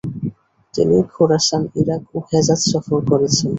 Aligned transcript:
তিনি 0.73 0.97
Khorasan, 1.13 1.63
Iraq 1.79 2.03
ও 2.15 2.19
Hejaz 2.29 2.61
সফর 2.71 2.99
করেছেন। 3.09 3.49